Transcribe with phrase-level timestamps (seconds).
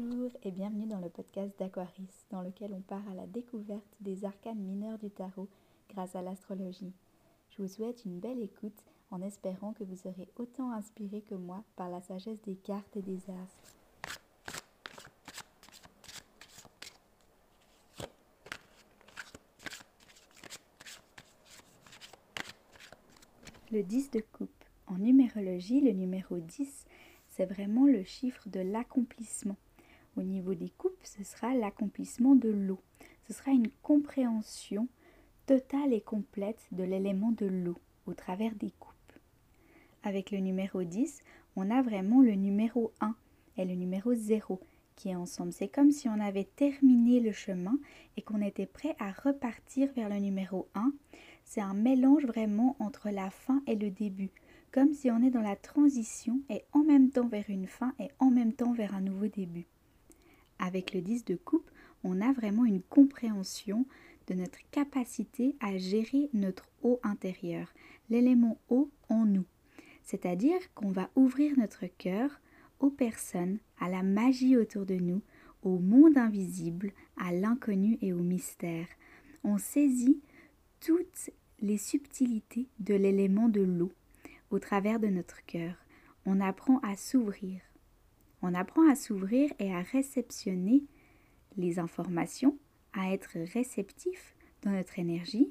[0.00, 4.24] Bonjour et bienvenue dans le podcast d'Aquaris, dans lequel on part à la découverte des
[4.24, 5.48] arcanes mineurs du tarot
[5.90, 6.92] grâce à l'astrologie.
[7.50, 11.64] Je vous souhaite une belle écoute en espérant que vous serez autant inspiré que moi
[11.74, 13.74] par la sagesse des cartes et des astres.
[23.72, 24.64] Le 10 de coupe.
[24.86, 26.86] En numérologie, le numéro 10,
[27.30, 29.56] c'est vraiment le chiffre de l'accomplissement.
[30.18, 32.80] Au niveau des coupes, ce sera l'accomplissement de l'eau.
[33.28, 34.88] Ce sera une compréhension
[35.46, 39.12] totale et complète de l'élément de l'eau au travers des coupes.
[40.02, 41.20] Avec le numéro 10,
[41.54, 43.14] on a vraiment le numéro 1
[43.58, 44.60] et le numéro 0
[44.96, 45.52] qui est ensemble.
[45.52, 47.78] C'est comme si on avait terminé le chemin
[48.16, 50.92] et qu'on était prêt à repartir vers le numéro 1.
[51.44, 54.32] C'est un mélange vraiment entre la fin et le début,
[54.72, 58.08] comme si on est dans la transition et en même temps vers une fin et
[58.18, 59.68] en même temps vers un nouveau début.
[60.58, 61.70] Avec le 10 de coupe,
[62.04, 63.86] on a vraiment une compréhension
[64.26, 67.72] de notre capacité à gérer notre eau intérieur,
[68.10, 69.44] l'élément eau en nous.
[70.02, 72.30] C'est-à-dire qu'on va ouvrir notre cœur
[72.80, 75.22] aux personnes, à la magie autour de nous,
[75.62, 78.86] au monde invisible, à l'inconnu et au mystère.
[79.44, 80.20] On saisit
[80.80, 83.92] toutes les subtilités de l'élément de l'eau
[84.50, 85.74] au travers de notre cœur.
[86.24, 87.60] On apprend à s'ouvrir.
[88.42, 90.84] On apprend à s'ouvrir et à réceptionner
[91.56, 92.56] les informations,
[92.92, 95.50] à être réceptif dans notre énergie,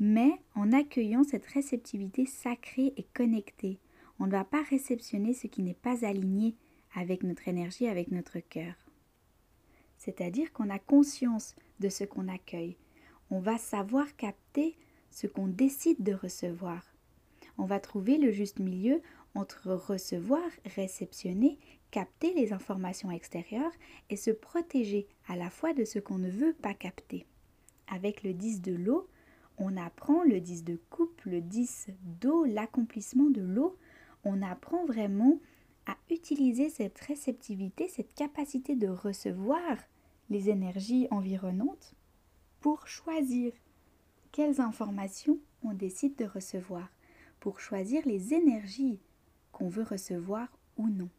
[0.00, 3.78] mais en accueillant cette réceptivité sacrée et connectée.
[4.18, 6.54] On ne va pas réceptionner ce qui n'est pas aligné
[6.94, 8.74] avec notre énergie, avec notre cœur.
[9.98, 12.76] C'est-à-dire qu'on a conscience de ce qu'on accueille.
[13.30, 14.76] On va savoir capter
[15.10, 16.82] ce qu'on décide de recevoir.
[17.58, 19.00] On va trouver le juste milieu
[19.34, 21.58] entre recevoir, réceptionner,
[21.92, 23.70] capter les informations extérieures
[24.10, 27.26] et se protéger à la fois de ce qu'on ne veut pas capter.
[27.86, 29.08] Avec le 10 de l'eau,
[29.58, 31.88] on apprend le 10 de coupe, le 10
[32.20, 33.76] d'eau, l'accomplissement de l'eau.
[34.24, 35.38] On apprend vraiment
[35.86, 39.76] à utiliser cette réceptivité, cette capacité de recevoir
[40.30, 41.94] les énergies environnantes
[42.60, 43.52] pour choisir
[44.30, 46.88] quelles informations on décide de recevoir,
[47.38, 48.98] pour choisir les énergies
[49.52, 50.48] qu'on veut recevoir
[50.78, 51.10] ou non.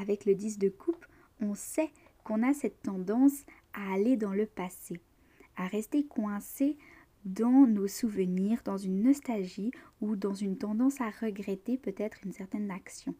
[0.00, 1.04] Avec le 10 de coupe,
[1.40, 1.90] on sait
[2.24, 3.44] qu'on a cette tendance
[3.74, 5.00] à aller dans le passé,
[5.56, 6.76] à rester coincé
[7.24, 9.70] dans nos souvenirs, dans une nostalgie
[10.00, 13.14] ou dans une tendance à regretter peut-être une certaine action.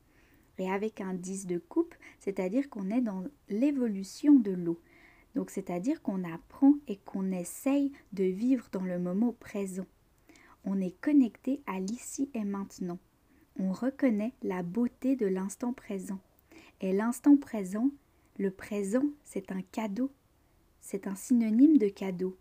[0.58, 4.80] Et avec un 10 de coupe, c'est-à-dire qu'on est dans l'évolution de l'eau.
[5.34, 9.86] Donc c'est-à-dire qu'on apprend et qu'on essaye de vivre dans le moment présent.
[10.64, 12.98] On est connecté à l'ici et maintenant.
[13.58, 16.20] On reconnaît la beauté de l'instant présent.
[16.82, 17.90] Et l'instant présent,
[18.38, 20.10] le présent, c'est un cadeau.
[20.80, 22.36] C'est un synonyme de cadeau.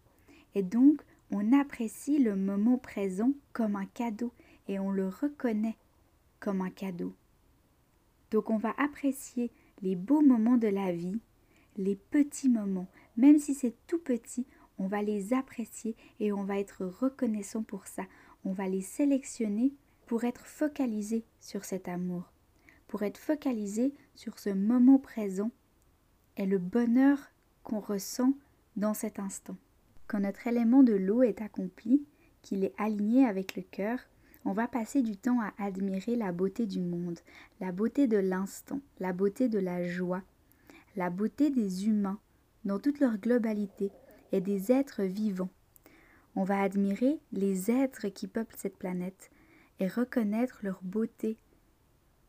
[0.55, 4.33] Et donc, on apprécie le moment présent comme un cadeau
[4.67, 5.77] et on le reconnaît
[6.39, 7.15] comme un cadeau.
[8.31, 11.19] Donc on va apprécier les beaux moments de la vie,
[11.77, 12.87] les petits moments,
[13.17, 14.45] même si c'est tout petit,
[14.77, 18.03] on va les apprécier et on va être reconnaissant pour ça.
[18.43, 19.73] On va les sélectionner
[20.07, 22.30] pour être focalisé sur cet amour,
[22.91, 25.49] pour être focalisé sur ce moment présent
[26.35, 27.31] et le bonheur
[27.63, 28.33] qu'on ressent
[28.75, 29.55] dans cet instant.
[30.07, 32.03] Quand notre élément de l'eau est accompli,
[32.41, 33.97] qu'il est aligné avec le cœur,
[34.43, 37.17] on va passer du temps à admirer la beauté du monde,
[37.61, 40.23] la beauté de l'instant, la beauté de la joie,
[40.97, 42.19] la beauté des humains
[42.65, 43.89] dans toute leur globalité
[44.33, 45.49] et des êtres vivants.
[46.35, 49.31] On va admirer les êtres qui peuplent cette planète
[49.79, 51.37] et reconnaître leur beauté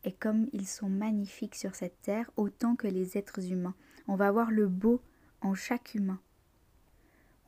[0.03, 3.75] et comme ils sont magnifiques sur cette terre autant que les êtres humains.
[4.07, 5.01] On va voir le beau
[5.41, 6.19] en chaque humain.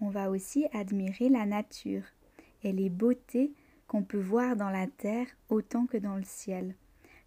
[0.01, 2.03] On va aussi admirer la nature
[2.63, 3.53] et les beautés
[3.87, 6.75] qu'on peut voir dans la terre autant que dans le ciel.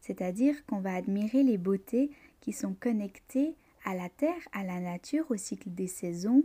[0.00, 2.10] C'est-à-dire qu'on va admirer les beautés
[2.40, 6.44] qui sont connectées à la terre, à la nature, au cycle des saisons,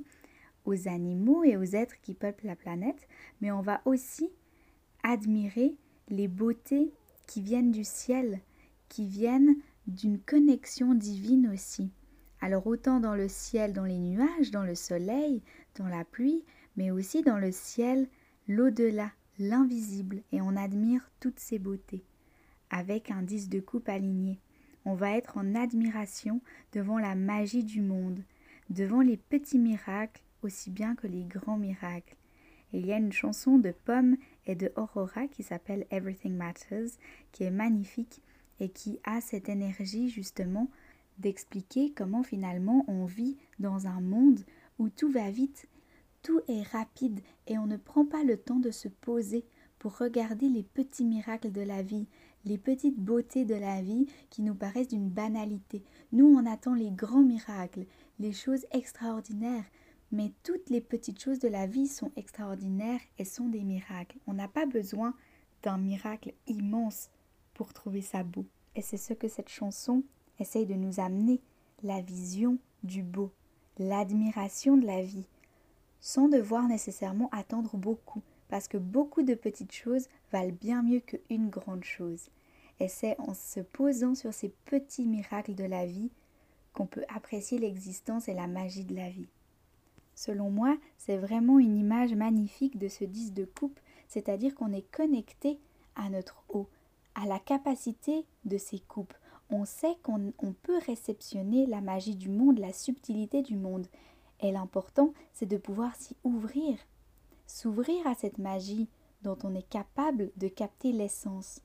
[0.65, 3.07] aux animaux et aux êtres qui peuplent la planète,
[3.41, 4.29] mais on va aussi
[5.03, 5.75] admirer
[6.09, 6.93] les beautés
[7.27, 8.39] qui viennent du ciel,
[8.89, 9.55] qui viennent
[9.87, 11.91] d'une connexion divine aussi.
[12.41, 15.41] Alors autant dans le ciel, dans les nuages, dans le soleil,
[15.75, 16.43] dans la pluie,
[16.75, 18.07] mais aussi dans le ciel,
[18.47, 22.03] l'au-delà, l'invisible et on admire toutes ces beautés.
[22.69, 24.39] Avec un 10 de coupe aligné,
[24.85, 26.41] on va être en admiration
[26.73, 28.23] devant la magie du monde,
[28.69, 32.15] devant les petits miracles aussi bien que les grands miracles.
[32.73, 36.89] il y a une chanson de Pomme et de Aurora qui s'appelle Everything Matters,
[37.31, 38.21] qui est magnifique
[38.59, 40.69] et qui a cette énergie justement
[41.17, 44.39] d'expliquer comment finalement on vit dans un monde
[44.79, 45.67] où tout va vite,
[46.21, 49.45] tout est rapide et on ne prend pas le temps de se poser
[49.79, 52.07] pour regarder les petits miracles de la vie,
[52.45, 55.83] les petites beautés de la vie qui nous paraissent d'une banalité.
[56.11, 57.85] Nous, on attend les grands miracles,
[58.19, 59.65] les choses extraordinaires,
[60.11, 64.19] mais toutes les petites choses de la vie sont extraordinaires et sont des miracles.
[64.25, 65.13] On n'a pas besoin
[65.63, 67.09] d'un miracle immense
[67.53, 68.45] pour trouver ça beau.
[68.75, 70.03] Et c'est ce que cette chanson
[70.39, 71.39] essaye de nous amener,
[71.83, 73.31] la vision du beau,
[73.77, 75.25] l'admiration de la vie,
[75.99, 81.49] sans devoir nécessairement attendre beaucoup, parce que beaucoup de petites choses valent bien mieux qu'une
[81.49, 82.29] grande chose.
[82.79, 86.11] Et c'est en se posant sur ces petits miracles de la vie
[86.73, 89.29] qu'on peut apprécier l'existence et la magie de la vie.
[90.15, 94.89] Selon moi, c'est vraiment une image magnifique de ce disque de coupe, c'est-à-dire qu'on est
[94.91, 95.59] connecté
[95.95, 96.67] à notre eau,
[97.15, 99.13] à la capacité de ces coupes.
[99.49, 100.33] On sait qu'on
[100.63, 103.87] peut réceptionner la magie du monde, la subtilité du monde.
[104.39, 106.77] Et l'important, c'est de pouvoir s'y ouvrir,
[107.45, 108.87] s'ouvrir à cette magie
[109.21, 111.61] dont on est capable de capter l'essence.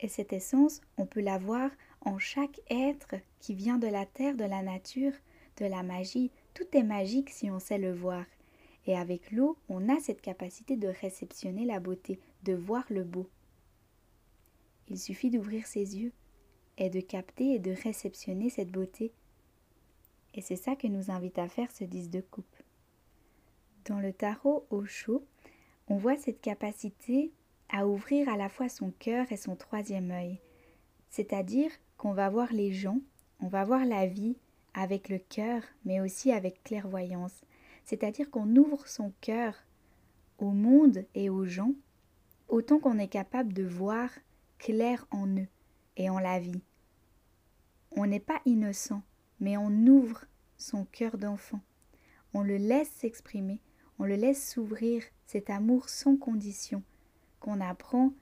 [0.00, 1.70] Et cette essence, on peut la voir
[2.02, 5.12] en chaque être qui vient de la terre, de la nature,
[5.56, 6.30] de la magie.
[6.54, 8.24] Tout est magique si on sait le voir.
[8.86, 13.28] Et avec l'eau, on a cette capacité de réceptionner la beauté, de voir le beau.
[14.88, 16.12] Il suffit d'ouvrir ses yeux
[16.78, 19.12] et de capter et de réceptionner cette beauté.
[20.34, 22.44] Et c'est ça que nous invite à faire ce 10 de coupe.
[23.86, 25.24] Dans le tarot au chaud,
[25.88, 27.32] on voit cette capacité
[27.68, 30.40] à ouvrir à la fois son cœur et son troisième œil.
[31.10, 33.00] C'est-à-dire qu'on va voir les gens,
[33.40, 34.36] on va voir la vie
[34.74, 37.42] avec le cœur, mais aussi avec clairvoyance.
[37.84, 39.54] C'est-à-dire qu'on ouvre son cœur
[40.38, 41.72] au monde et aux gens,
[42.48, 44.10] autant qu'on est capable de voir
[44.58, 45.48] clair en eux
[45.96, 46.62] et en la vie.
[47.92, 49.02] On n'est pas innocent,
[49.40, 50.24] mais on ouvre
[50.56, 51.60] son cœur d'enfant.
[52.34, 53.60] On le laisse s'exprimer,
[53.98, 56.82] on le laisse s'ouvrir, cet amour sans condition,
[57.40, 58.12] qu'on apprend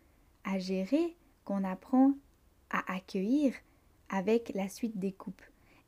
[0.44, 2.12] à gérer, qu'on apprend
[2.70, 3.52] à accueillir
[4.08, 5.42] avec la suite des coupes.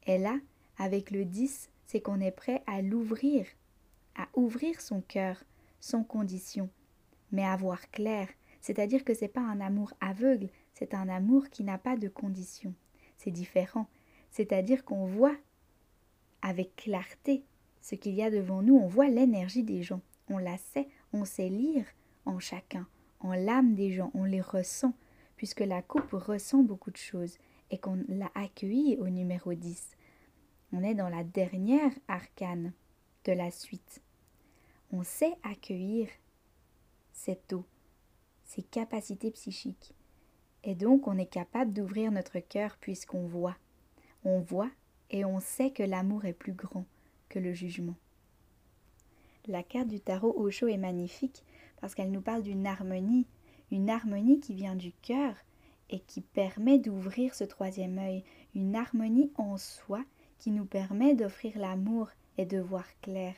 [0.06, 0.36] Et là,
[0.78, 3.46] avec le 10, c'est qu'on est prêt à l'ouvrir,
[4.16, 5.42] à ouvrir son cœur
[5.80, 6.68] sans condition,
[7.32, 8.28] mais à voir clair,
[8.66, 12.74] c'est-à-dire que c'est pas un amour aveugle, c'est un amour qui n'a pas de condition.
[13.16, 13.86] C'est différent,
[14.32, 15.36] c'est-à-dire qu'on voit
[16.42, 17.44] avec clarté
[17.80, 21.24] ce qu'il y a devant nous, on voit l'énergie des gens, on la sait, on
[21.24, 21.84] sait lire
[22.24, 22.88] en chacun,
[23.20, 24.94] en l'âme des gens, on les ressent,
[25.36, 27.38] puisque la coupe ressent beaucoup de choses
[27.70, 29.96] et qu'on l'a accueilli au numéro 10.
[30.72, 32.72] On est dans la dernière arcane
[33.26, 34.02] de la suite.
[34.90, 36.08] On sait accueillir
[37.12, 37.64] cette eau,
[38.46, 39.94] ses capacités psychiques.
[40.64, 43.56] Et donc on est capable d'ouvrir notre cœur puisqu'on voit.
[44.24, 44.70] On voit
[45.10, 46.86] et on sait que l'amour est plus grand
[47.28, 47.96] que le jugement.
[49.46, 51.44] La carte du tarot chaud est magnifique
[51.80, 53.26] parce qu'elle nous parle d'une harmonie,
[53.70, 55.36] une harmonie qui vient du cœur
[55.90, 60.02] et qui permet d'ouvrir ce troisième œil, une harmonie en soi
[60.38, 63.34] qui nous permet d'offrir l'amour et de voir clair.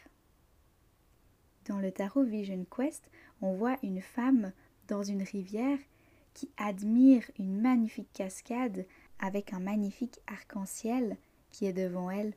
[1.66, 3.10] Dans le tarot Vision Quest,
[3.42, 4.52] on voit une femme
[4.88, 5.78] dans une rivière
[6.34, 8.86] qui admire une magnifique cascade
[9.18, 11.16] avec un magnifique arc-en-ciel
[11.50, 12.34] qui est devant elle.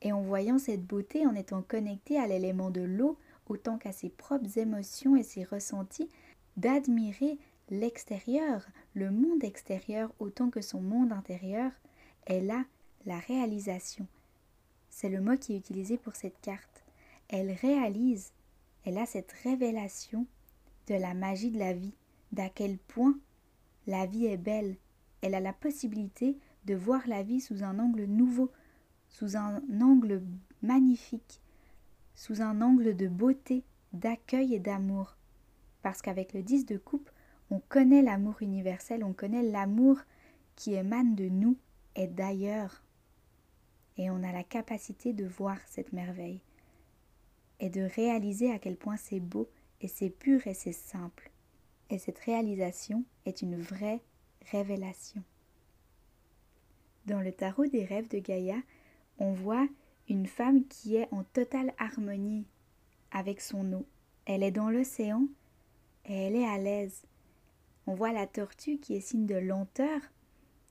[0.00, 3.16] Et en voyant cette beauté, en étant connectée à l'élément de l'eau,
[3.48, 6.08] autant qu'à ses propres émotions et ses ressentis,
[6.56, 7.38] d'admirer
[7.70, 11.70] l'extérieur, le monde extérieur autant que son monde intérieur,
[12.26, 12.64] est là
[13.06, 14.06] la réalisation.
[14.90, 16.84] C'est le mot qui est utilisé pour cette carte.
[17.28, 18.32] Elle réalise,
[18.84, 20.26] elle a cette révélation
[20.88, 21.94] de la magie de la vie,
[22.32, 23.18] d'à quel point
[23.86, 24.76] la vie est belle.
[25.20, 28.50] Elle a la possibilité de voir la vie sous un angle nouveau,
[29.08, 30.22] sous un angle
[30.62, 31.40] magnifique,
[32.14, 35.16] sous un angle de beauté, d'accueil et d'amour.
[35.82, 37.10] Parce qu'avec le 10 de coupe,
[37.50, 39.98] on connaît l'amour universel, on connaît l'amour
[40.56, 41.56] qui émane de nous
[41.96, 42.82] et d'ailleurs.
[43.96, 46.40] Et on a la capacité de voir cette merveille
[47.60, 49.48] et de réaliser à quel point c'est beau
[49.82, 51.30] et c'est pur et c'est simple.
[51.90, 54.00] Et cette réalisation est une vraie
[54.50, 55.22] révélation.
[57.06, 58.56] Dans le tarot des rêves de Gaïa,
[59.18, 59.68] on voit
[60.08, 62.46] une femme qui est en totale harmonie
[63.10, 63.86] avec son eau.
[64.24, 65.26] Elle est dans l'océan
[66.06, 67.04] et elle est à l'aise.
[67.86, 70.00] On voit la tortue qui est signe de lenteur,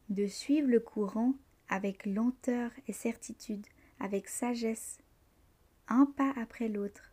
[0.09, 1.33] de suivre le courant
[1.67, 3.65] avec lenteur et certitude,
[3.99, 4.97] avec sagesse,
[5.87, 7.10] un pas après l'autre.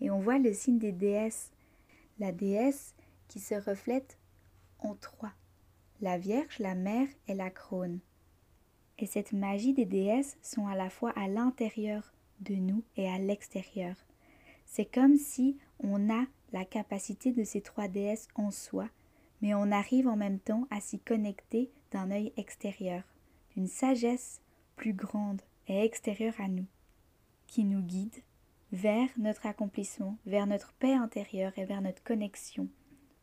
[0.00, 1.50] Et on voit le signe des déesses,
[2.18, 2.94] la déesse
[3.28, 4.18] qui se reflète
[4.78, 5.32] en trois,
[6.00, 8.00] la Vierge, la Mère et la Crône.
[8.98, 13.18] Et cette magie des déesses sont à la fois à l'intérieur de nous et à
[13.18, 13.96] l'extérieur.
[14.66, 18.88] C'est comme si on a la capacité de ces trois déesses en soi,
[19.40, 23.02] mais on arrive en même temps à s'y connecter d'un œil extérieur,
[23.56, 24.40] d'une sagesse
[24.76, 26.66] plus grande et extérieure à nous,
[27.46, 28.22] qui nous guide
[28.72, 32.68] vers notre accomplissement, vers notre paix intérieure et vers notre connexion.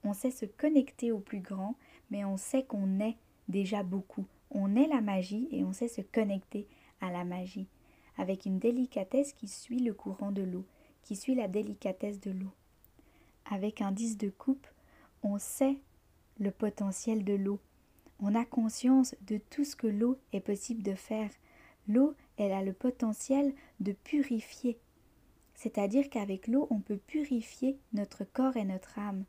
[0.03, 1.75] On sait se connecter au plus grand,
[2.11, 4.25] mais on sait qu'on est déjà beaucoup.
[4.51, 6.67] On est la magie et on sait se connecter
[7.01, 7.67] à la magie,
[8.17, 10.65] avec une délicatesse qui suit le courant de l'eau,
[11.03, 12.51] qui suit la délicatesse de l'eau.
[13.49, 14.67] Avec un 10 de coupe,
[15.23, 15.77] on sait
[16.39, 17.59] le potentiel de l'eau.
[18.19, 21.29] On a conscience de tout ce que l'eau est possible de faire.
[21.87, 24.77] L'eau, elle a le potentiel de purifier.
[25.57, 29.25] C'est-à-dire qu'avec l'eau, on peut purifier notre corps et notre âme.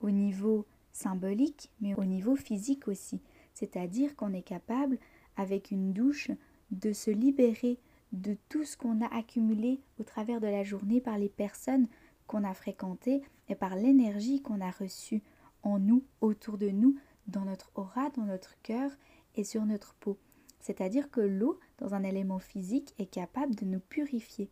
[0.00, 3.20] Au niveau symbolique, mais au niveau physique aussi.
[3.54, 4.98] C'est-à-dire qu'on est capable,
[5.36, 6.30] avec une douche,
[6.70, 7.78] de se libérer
[8.12, 11.88] de tout ce qu'on a accumulé au travers de la journée par les personnes
[12.26, 15.22] qu'on a fréquentées et par l'énergie qu'on a reçue
[15.62, 18.90] en nous, autour de nous, dans notre aura, dans notre cœur
[19.34, 20.18] et sur notre peau.
[20.60, 24.50] C'est-à-dire que l'eau, dans un élément physique, est capable de nous purifier.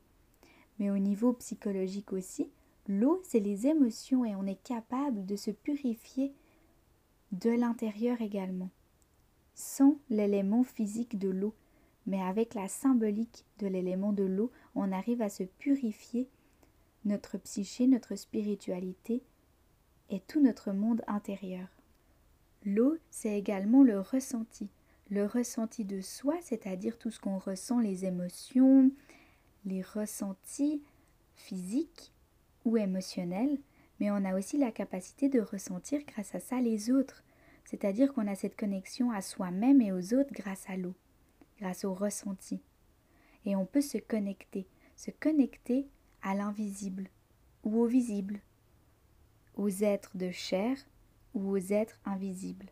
[0.78, 2.50] Mais au niveau psychologique aussi,
[2.86, 6.32] l'eau, c'est les émotions et on est capable de se purifier
[7.32, 8.70] de l'intérieur également,
[9.54, 11.54] sans l'élément physique de l'eau,
[12.06, 16.28] mais avec la symbolique de l'élément de l'eau, on arrive à se purifier
[17.04, 19.22] notre psyché, notre spiritualité
[20.10, 21.68] et tout notre monde intérieur.
[22.64, 24.68] L'eau, c'est également le ressenti.
[25.10, 28.90] Le ressenti de soi, c'est-à-dire tout ce qu'on ressent, les émotions,
[29.68, 30.82] les ressentis
[31.34, 32.12] physiques
[32.64, 33.58] ou émotionnels,
[34.00, 37.22] mais on a aussi la capacité de ressentir grâce à ça les autres,
[37.64, 40.94] c'est-à-dire qu'on a cette connexion à soi-même et aux autres grâce à l'eau,
[41.60, 42.60] grâce au ressenti.
[43.44, 45.86] Et on peut se connecter, se connecter
[46.22, 47.08] à l'invisible
[47.64, 48.40] ou au visible,
[49.54, 50.76] aux êtres de chair
[51.34, 52.70] ou aux êtres invisibles.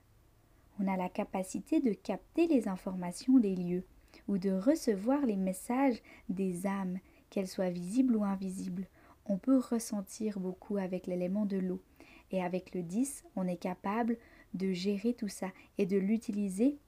[0.81, 3.85] On a la capacité de capter les informations des lieux
[4.28, 6.99] ou de recevoir les messages des âmes,
[7.30, 8.87] qu'elles soient visibles ou invisibles.
[9.26, 11.83] On peut ressentir beaucoup avec l'élément de l'eau.
[12.30, 14.16] Et avec le 10, on est capable
[14.54, 16.78] de gérer tout ça et de l'utiliser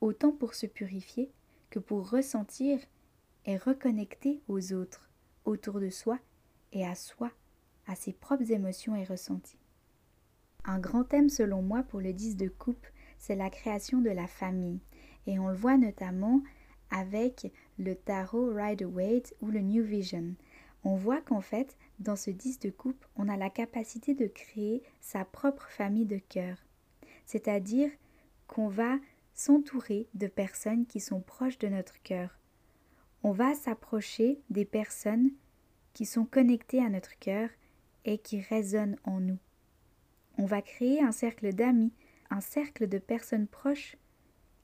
[0.00, 1.30] autant pour se purifier
[1.70, 2.78] que pour ressentir
[3.46, 5.08] et reconnecter aux autres,
[5.44, 6.18] autour de soi
[6.72, 7.30] et à soi,
[7.86, 9.58] à ses propres émotions et ressentis.
[10.64, 12.86] Un grand thème selon moi pour le 10 de coupe,
[13.18, 14.80] c'est la création de la famille.
[15.26, 16.42] Et on le voit notamment
[16.90, 20.34] avec le tarot Rider-Waite ou le New Vision.
[20.84, 24.82] On voit qu'en fait, dans ce 10 de coupe, on a la capacité de créer
[25.00, 26.56] sa propre famille de cœur.
[27.26, 27.90] C'est-à-dire
[28.46, 28.98] qu'on va
[29.34, 32.38] s'entourer de personnes qui sont proches de notre cœur.
[33.22, 35.30] On va s'approcher des personnes
[35.94, 37.48] qui sont connectées à notre cœur
[38.04, 39.38] et qui résonnent en nous.
[40.36, 41.92] On va créer un cercle d'amis,
[42.30, 43.96] un cercle de personnes proches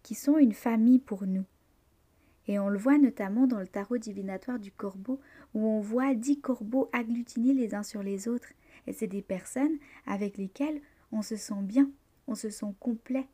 [0.02, 1.44] qui sont une famille pour nous.
[2.50, 5.20] Et on le voit notamment dans le tarot divinatoire du corbeau,
[5.54, 8.52] où on voit dix corbeaux agglutinés les uns sur les autres.
[8.88, 10.80] Et c'est des personnes avec lesquelles
[11.12, 11.88] on se sent bien,
[12.26, 13.28] on se sent complet.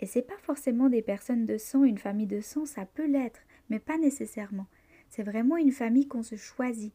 [0.00, 3.40] Et c'est pas forcément des personnes de sang, une famille de sang, ça peut l'être,
[3.68, 4.68] mais pas nécessairement.
[5.10, 6.94] C'est vraiment une famille qu'on se choisit,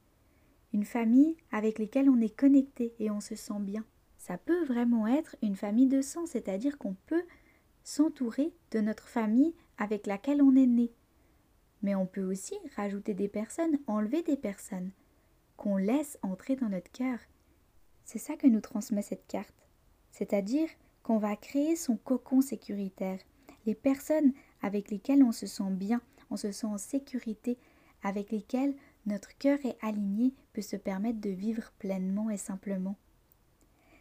[0.74, 3.86] une famille avec lesquelles on est connecté et on se sent bien.
[4.18, 7.26] Ça peut vraiment être une famille de sang, c'est-à-dire qu'on peut
[7.84, 10.92] s'entourer de notre famille avec laquelle on est né.
[11.82, 14.92] Mais on peut aussi rajouter des personnes, enlever des personnes,
[15.58, 17.20] qu'on laisse entrer dans notre cœur.
[18.06, 19.68] C'est ça que nous transmet cette carte.
[20.12, 20.70] C'est-à-dire
[21.04, 23.20] qu'on va créer son cocon sécuritaire.
[23.66, 27.58] Les personnes avec lesquelles on se sent bien, on se sent en sécurité,
[28.04, 32.96] avec lesquelles notre cœur est aligné peut se permettre de vivre pleinement et simplement.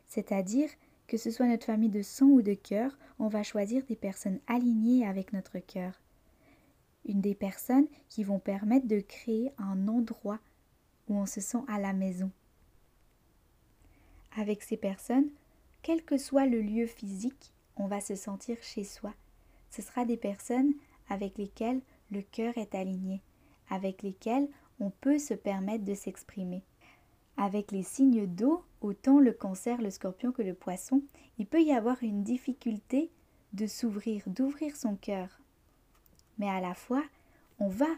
[0.09, 0.69] C'est-à-dire
[1.07, 4.41] que ce soit notre famille de sang ou de cœur, on va choisir des personnes
[4.47, 6.01] alignées avec notre cœur.
[7.05, 10.39] Une des personnes qui vont permettre de créer un endroit
[11.09, 12.31] où on se sent à la maison.
[14.37, 15.29] Avec ces personnes,
[15.83, 19.15] quel que soit le lieu physique, on va se sentir chez soi.
[19.71, 20.75] Ce sera des personnes
[21.09, 21.81] avec lesquelles
[22.11, 23.23] le cœur est aligné,
[23.71, 26.63] avec lesquelles on peut se permettre de s'exprimer.
[27.37, 31.03] Avec les signes d'eau, autant le cancer, le scorpion que le poisson,
[31.39, 33.11] il peut y avoir une difficulté
[33.53, 35.41] de s'ouvrir, d'ouvrir son cœur.
[36.41, 37.05] Mais à la fois,
[37.59, 37.95] on va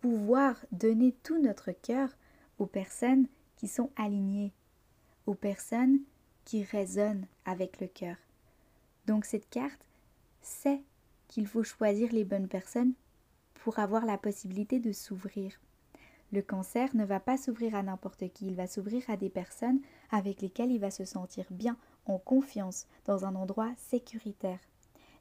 [0.00, 2.08] pouvoir donner tout notre cœur
[2.58, 4.52] aux personnes qui sont alignées,
[5.26, 6.00] aux personnes
[6.44, 8.16] qui résonnent avec le cœur.
[9.06, 9.86] Donc cette carte,
[10.42, 10.82] c'est
[11.28, 12.94] qu'il faut choisir les bonnes personnes
[13.54, 15.52] pour avoir la possibilité de s'ouvrir.
[16.32, 19.80] Le cancer ne va pas s'ouvrir à n'importe qui, il va s'ouvrir à des personnes
[20.10, 24.58] avec lesquelles il va se sentir bien, en confiance, dans un endroit sécuritaire.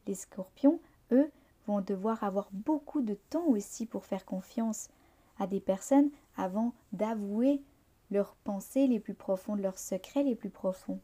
[0.08, 0.80] Les scorpions,
[1.12, 1.30] eux,
[1.70, 4.90] vont devoir avoir beaucoup de temps aussi pour faire confiance
[5.38, 7.62] à des personnes avant d'avouer
[8.10, 11.00] leurs pensées les plus profondes, leurs secrets les plus profonds.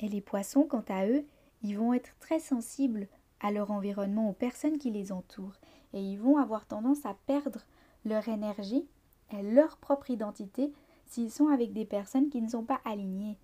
[0.00, 1.24] Et les poissons, quant à eux,
[1.62, 3.06] ils vont être très sensibles
[3.40, 5.60] à leur environnement, aux personnes qui les entourent,
[5.92, 7.60] et ils vont avoir tendance à perdre
[8.04, 8.88] leur énergie
[9.32, 10.72] et leur propre identité
[11.06, 13.38] s'ils sont avec des personnes qui ne sont pas alignées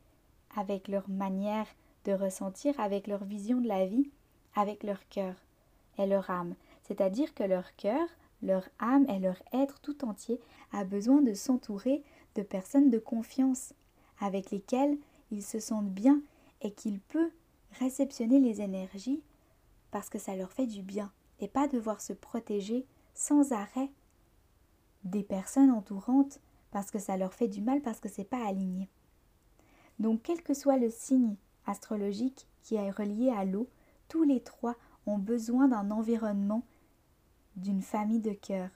[0.57, 1.67] avec leur manière
[2.05, 4.11] de ressentir, avec leur vision de la vie,
[4.55, 5.35] avec leur cœur
[5.99, 6.55] et leur âme.
[6.83, 8.07] C'est-à-dire que leur cœur,
[8.43, 10.41] leur âme et leur être tout entier
[10.73, 12.03] a besoin de s'entourer
[12.35, 13.75] de personnes de confiance
[14.21, 14.99] avec lesquelles
[15.31, 16.21] ils se sentent bien
[16.61, 17.31] et qu'ils peuvent
[17.79, 19.23] réceptionner les énergies
[19.91, 23.91] parce que ça leur fait du bien et pas devoir se protéger sans arrêt
[25.05, 28.89] des personnes entourantes parce que ça leur fait du mal parce que c'est pas aligné.
[29.99, 33.69] Donc quel que soit le signe astrologique qui est relié à l'eau,
[34.09, 36.65] tous les trois ont besoin d'un environnement,
[37.57, 38.71] d'une famille de cœur,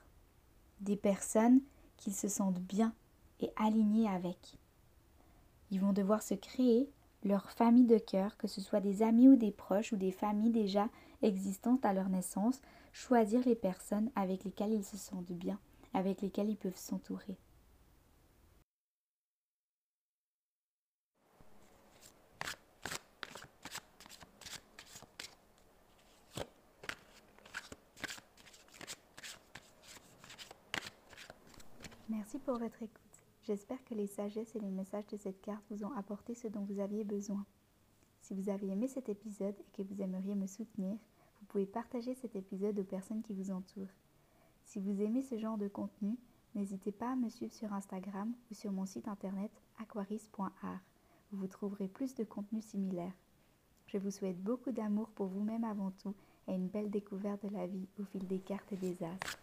[0.81, 1.61] des personnes
[1.97, 2.93] qu'ils se sentent bien
[3.41, 4.59] et alignés avec.
[5.71, 6.91] Ils vont devoir se créer
[7.25, 10.51] leur famille de cœur, que ce soit des amis ou des proches ou des familles
[10.51, 10.89] déjà
[11.23, 12.61] existantes à leur naissance,
[12.93, 15.59] choisir les personnes avec lesquelles ils se sentent bien,
[15.93, 17.37] avec lesquelles ils peuvent s'entourer.
[32.09, 33.23] Merci pour votre écoute.
[33.45, 36.65] J'espère que les sagesses et les messages de cette carte vous ont apporté ce dont
[36.65, 37.47] vous aviez besoin.
[38.21, 40.99] Si vous avez aimé cet épisode et que vous aimeriez me soutenir,
[41.39, 43.95] vous pouvez partager cet épisode aux personnes qui vous entourent.
[44.65, 46.19] Si vous aimez ce genre de contenu,
[46.57, 50.81] n'hésitez pas à me suivre sur Instagram ou sur mon site internet aquaris.art
[51.33, 53.13] où vous trouverez plus de contenu similaire.
[53.87, 56.17] Je vous souhaite beaucoup d'amour pour vous-même avant tout
[56.49, 59.39] et une belle découverte de la vie au fil des cartes et des astres.